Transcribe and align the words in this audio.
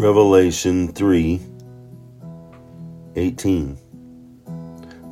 Revelation 0.00 0.88
3 0.88 1.38
18. 3.16 3.78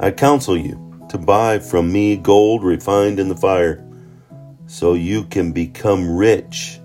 I 0.01 0.11
counsel 0.11 0.57
you 0.57 1.05
to 1.11 1.19
buy 1.19 1.59
from 1.59 1.93
me 1.93 2.17
gold 2.17 2.65
refined 2.65 3.21
in 3.21 3.29
the 3.29 3.37
fire, 3.37 3.87
so 4.67 4.95
you 4.95 5.25
can 5.25 5.53
become 5.53 6.17
rich, 6.17 6.81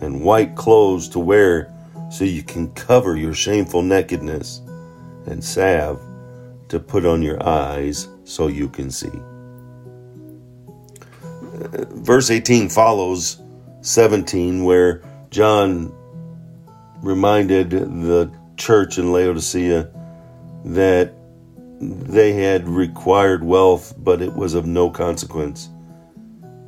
and 0.00 0.22
white 0.22 0.56
clothes 0.56 1.06
to 1.10 1.18
wear, 1.18 1.70
so 2.10 2.24
you 2.24 2.42
can 2.42 2.72
cover 2.72 3.14
your 3.14 3.34
shameful 3.34 3.82
nakedness, 3.82 4.62
and 5.26 5.44
salve 5.44 6.00
to 6.68 6.80
put 6.80 7.04
on 7.04 7.20
your 7.20 7.46
eyes, 7.46 8.08
so 8.24 8.46
you 8.46 8.70
can 8.70 8.90
see. 8.90 9.12
Verse 11.92 12.30
18 12.30 12.70
follows 12.70 13.42
17, 13.82 14.64
where 14.64 15.02
John 15.28 15.94
reminded 17.02 17.70
the 17.70 18.32
church 18.56 18.98
in 18.98 19.12
Laodicea 19.12 19.90
that 20.64 21.12
they 21.80 22.32
had 22.32 22.68
required 22.68 23.42
wealth, 23.42 23.94
but 23.98 24.22
it 24.22 24.32
was 24.34 24.54
of 24.54 24.66
no 24.66 24.88
consequence. 24.88 25.68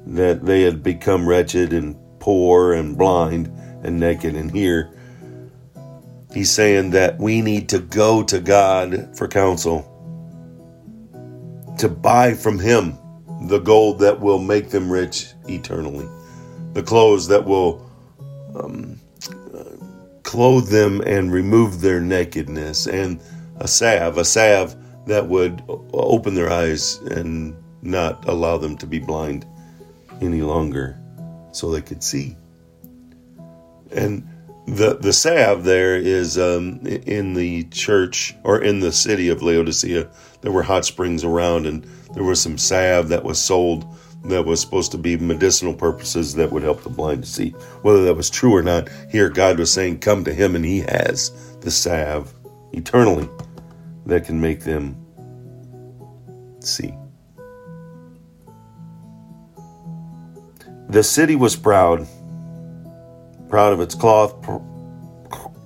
That 0.06 0.44
they 0.44 0.62
had 0.62 0.82
become 0.82 1.26
wretched 1.26 1.72
and 1.72 1.96
poor 2.18 2.72
and 2.72 2.98
blind 2.98 3.46
and 3.84 4.00
naked. 4.00 4.34
And 4.34 4.50
here, 4.50 4.90
he's 6.32 6.50
saying 6.50 6.90
that 6.90 7.18
we 7.18 7.40
need 7.40 7.68
to 7.70 7.78
go 7.78 8.22
to 8.24 8.40
God 8.40 9.16
for 9.16 9.28
counsel, 9.28 9.90
to 11.78 11.88
buy 11.88 12.34
from 12.34 12.58
Him 12.58 12.98
the 13.48 13.58
gold 13.58 14.00
that 14.00 14.20
will 14.20 14.38
make 14.38 14.70
them 14.70 14.90
rich 14.90 15.26
eternally, 15.48 16.08
the 16.72 16.82
clothes 16.82 17.28
that 17.28 17.44
will 17.44 17.88
um, 18.56 18.98
clothe 20.24 20.68
them 20.68 21.00
and 21.02 21.32
remove 21.32 21.80
their 21.80 22.00
nakedness, 22.00 22.88
and 22.88 23.20
a 23.58 23.68
salve, 23.68 24.18
a 24.18 24.24
salve 24.24 24.74
that 25.06 25.28
would 25.28 25.62
open 25.92 26.34
their 26.34 26.50
eyes 26.50 26.96
and 27.10 27.54
not 27.82 28.26
allow 28.28 28.56
them 28.56 28.76
to 28.78 28.86
be 28.86 28.98
blind 28.98 29.46
any 30.20 30.42
longer 30.42 30.98
so 31.52 31.70
they 31.70 31.82
could 31.82 32.02
see. 32.02 32.36
And 33.92 34.26
the 34.66 34.96
the 34.96 35.12
salve 35.12 35.64
there 35.64 35.94
is 35.96 36.38
um, 36.38 36.80
in 36.86 37.34
the 37.34 37.64
church 37.64 38.34
or 38.42 38.62
in 38.62 38.80
the 38.80 38.92
city 38.92 39.28
of 39.28 39.42
Laodicea. 39.42 40.08
There 40.40 40.52
were 40.52 40.62
hot 40.62 40.84
springs 40.84 41.22
around, 41.22 41.66
and 41.66 41.86
there 42.14 42.24
was 42.24 42.40
some 42.40 42.58
salve 42.58 43.08
that 43.08 43.24
was 43.24 43.38
sold 43.38 43.84
that 44.24 44.44
was 44.44 44.60
supposed 44.60 44.90
to 44.92 44.98
be 44.98 45.16
medicinal 45.16 45.74
purposes 45.74 46.34
that 46.34 46.50
would 46.50 46.62
help 46.62 46.82
the 46.82 46.88
blind 46.88 47.24
to 47.24 47.28
see. 47.28 47.50
Whether 47.82 48.04
that 48.04 48.14
was 48.14 48.30
true 48.30 48.54
or 48.54 48.62
not, 48.62 48.88
here 49.10 49.28
God 49.28 49.58
was 49.58 49.72
saying, 49.72 49.98
Come 49.98 50.24
to 50.24 50.32
Him, 50.32 50.56
and 50.56 50.64
He 50.64 50.80
has 50.80 51.30
the 51.60 51.70
salve 51.70 52.32
eternally 52.72 53.28
that 54.06 54.24
can 54.24 54.40
make 54.40 54.60
them 54.60 54.96
see. 56.60 56.94
The 60.88 61.02
city 61.02 61.36
was 61.36 61.56
proud, 61.56 62.06
proud 63.48 63.72
of 63.72 63.80
its 63.80 63.94
cloth, 63.94 64.40
pr- 64.42 64.58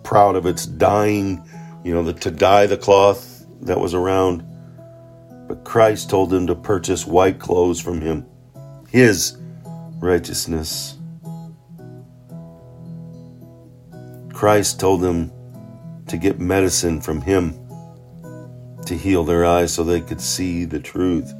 proud 0.03 0.37
of 0.37 0.47
its 0.47 0.67
dyeing, 0.67 1.45
you 1.85 1.93
know, 1.95 2.03
the, 2.03 2.13
to 2.15 2.31
dye 2.31 2.67
the 2.67 2.77
cloth 2.77 3.47
that 3.63 3.79
was 3.79 3.95
around. 3.95 4.45
But 5.47 5.65
Christ 5.65 6.11
told 6.11 6.31
them 6.31 6.47
to 6.47 6.55
purchase 6.55 7.07
white 7.07 7.39
clothes 7.39 7.81
from 7.81 8.01
him 8.01 8.27
his 8.91 9.37
righteousness. 10.01 10.97
Christ 14.33 14.81
told 14.81 15.01
them 15.01 15.33
to 16.07 16.17
get 16.17 16.41
medicine 16.41 17.01
from 17.01 17.21
him 17.21 17.59
to 18.87 18.97
heal 18.97 19.25
their 19.25 19.45
eyes 19.45 19.73
so 19.73 19.85
they 19.85 20.01
could 20.01 20.21
see 20.21 20.65
the 20.65 20.81
truth. 20.81 21.33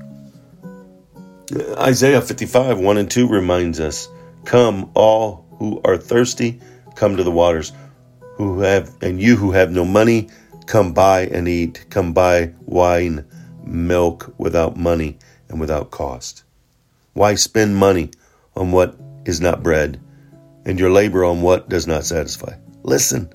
Isaiah 1.79 2.21
55, 2.21 2.79
1 2.79 2.99
and 2.99 3.11
2 3.11 3.29
reminds 3.29 3.81
us 3.81 4.09
Come, 4.45 4.91
all 4.95 5.47
who 5.59 5.81
are 5.85 5.97
thirsty, 5.97 6.61
come 6.95 7.17
to 7.17 7.25
the 7.25 7.31
waters. 7.31 7.73
Who 8.37 8.61
have 8.61 8.95
and 9.03 9.21
you 9.21 9.37
who 9.37 9.53
have 9.53 9.73
no 9.73 9.85
money, 9.85 10.29
come 10.67 10.93
buy 10.93 11.27
and 11.27 11.49
eat. 11.49 11.87
Come 11.91 12.13
buy 12.13 12.53
wine, 12.67 13.25
milk 13.65 14.33
without 14.39 14.77
money 14.77 15.19
and 15.49 15.59
without 15.59 15.91
cost. 15.91 16.45
Why 17.19 17.35
spend 17.35 17.75
money 17.75 18.13
on 18.55 18.71
what 18.71 18.95
is 19.25 19.41
not 19.41 19.65
bread, 19.65 20.01
and 20.65 20.79
your 20.79 20.93
labor 20.93 21.25
on 21.25 21.43
what 21.43 21.69
does 21.69 21.85
not 21.85 22.05
satisfy? 22.05 22.55
Listen, 22.85 23.29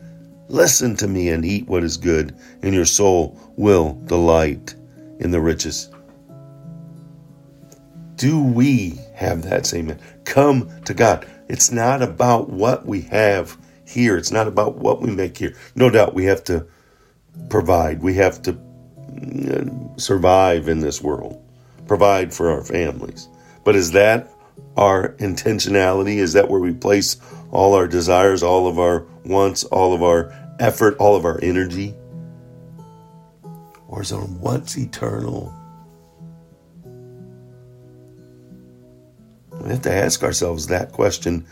listen 0.48 0.96
to 0.96 1.08
me 1.10 1.28
and 1.28 1.44
eat 1.44 1.68
what 1.68 1.84
is 1.84 1.98
good, 1.98 2.34
and 2.62 2.74
your 2.74 2.86
soul 2.86 3.38
will 3.58 4.02
delight 4.06 4.74
in 5.20 5.32
the 5.32 5.42
riches. 5.42 5.90
Do 8.16 8.42
we 8.42 9.02
have 9.16 9.42
that 9.50 9.66
same? 9.66 9.98
Come 10.24 10.70
to 10.86 10.94
God. 10.94 11.28
It's 11.50 11.70
not 11.70 12.02
about 12.02 12.50
what 12.50 12.86
we 12.86 13.02
have 13.02 13.58
here. 13.86 14.16
It's 14.16 14.32
not 14.32 14.48
about 14.48 14.76
what 14.78 15.02
we 15.02 15.12
make 15.12 15.38
here. 15.38 15.58
No 15.76 15.90
doubt 15.90 16.14
we 16.14 16.24
have 16.24 16.46
to 16.46 16.66
provide. 17.50 18.02
We 18.02 18.14
have 18.14 18.42
to 18.44 18.54
mm, 18.54 20.00
survive 20.00 20.70
in 20.70 20.80
this 20.80 21.02
world, 21.02 21.44
provide 21.86 22.34
for 22.34 22.50
our 22.50 22.64
families. 22.64 23.28
But 23.64 23.76
is 23.76 23.92
that 23.92 24.30
our 24.76 25.10
intentionality? 25.14 26.18
Is 26.18 26.34
that 26.34 26.50
where 26.50 26.60
we 26.60 26.74
place 26.74 27.18
all 27.52 27.74
our 27.74 27.88
desires, 27.88 28.44
all 28.44 28.68
of 28.68 28.80
our 28.80 29.06
wants, 29.26 29.64
all 29.66 29.94
of 29.94 30.04
our 30.04 30.34
effort, 30.60 30.98
all 30.98 31.16
of 31.16 31.26
our 31.26 31.40
energy? 31.42 31.94
Or 33.88 34.02
is 34.02 34.12
on 34.12 34.40
what's 34.40 34.78
eternal? 34.78 35.54
We 39.62 39.70
have 39.70 39.82
to 39.84 39.94
ask 39.94 40.24
ourselves 40.24 40.68
that 40.68 40.92
question. 40.92 41.46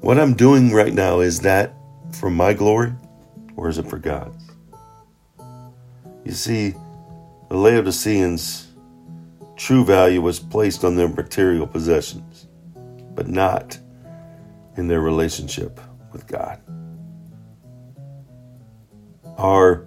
What 0.00 0.18
I'm 0.18 0.34
doing 0.34 0.72
right 0.72 0.92
now, 0.92 1.20
is 1.20 1.40
that 1.40 1.74
for 2.12 2.30
my 2.30 2.54
glory 2.54 2.92
or 3.56 3.68
is 3.68 3.78
it 3.78 3.86
for 3.86 3.98
God's? 3.98 4.50
You 6.24 6.32
see, 6.32 6.74
the 7.50 7.56
Laodiceans 7.56 8.68
True 9.56 9.84
value 9.84 10.20
was 10.20 10.40
placed 10.40 10.84
on 10.84 10.96
their 10.96 11.08
material 11.08 11.66
possessions, 11.66 12.48
but 13.14 13.28
not 13.28 13.78
in 14.76 14.88
their 14.88 15.00
relationship 15.00 15.80
with 16.12 16.26
God. 16.26 16.60
Our 19.38 19.86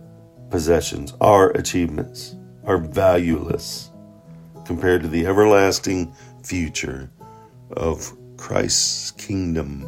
possessions, 0.50 1.13
our 1.19 1.51
achievements 1.51 2.35
are 2.66 2.77
valueless 2.77 3.91
compared 4.66 5.01
to 5.01 5.07
the 5.07 5.25
everlasting 5.25 6.13
future 6.44 7.09
of 7.72 8.11
Christ's 8.38 9.11
kingdom. 9.11 9.81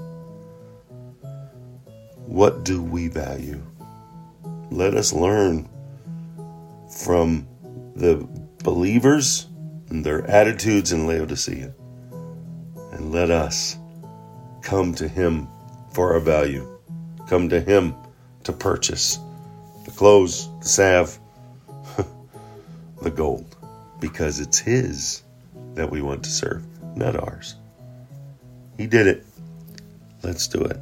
What 2.26 2.64
do 2.64 2.82
we 2.82 3.08
value? 3.08 3.62
Let 4.72 4.94
us 4.94 5.14
learn 5.14 5.70
from 6.90 7.48
the 7.96 8.28
believers 8.64 9.49
and 9.90 10.06
their 10.06 10.26
attitudes 10.30 10.92
in 10.92 11.08
Laodicea. 11.08 11.74
And 12.92 13.12
let 13.12 13.32
us 13.32 13.78
come 14.62 14.94
to 14.96 15.08
Him 15.08 15.48
for 15.94 16.14
our 16.14 16.20
value, 16.20 16.68
come 17.28 17.50
to 17.50 17.60
Him 17.60 17.96
to 18.44 18.54
purchase 18.54 19.20
the 19.86 19.92
clothes, 19.92 20.50
the 20.60 20.68
salve, 20.68 21.20
the 23.02 23.12
gold, 23.12 23.56
because 24.00 24.40
it's 24.40 24.60
His 24.60 25.24
that 25.76 25.90
we 25.90 26.02
want 26.02 26.24
to 26.24 26.30
serve, 26.30 26.66
not 26.96 27.16
ours. 27.16 27.56
He 28.78 28.88
did 28.88 29.08
it. 29.08 29.26
Let's 30.24 30.48
do 30.48 30.62
it. 30.62 30.78